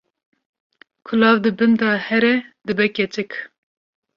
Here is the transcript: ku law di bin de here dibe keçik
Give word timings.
ku 1.05 1.11
law 1.21 1.35
di 1.43 1.51
bin 1.57 1.71
de 1.79 1.89
here 2.07 2.33
dibe 2.65 2.85
keçik 2.95 3.31